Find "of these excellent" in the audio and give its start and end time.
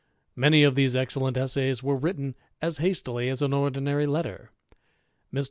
0.63-1.37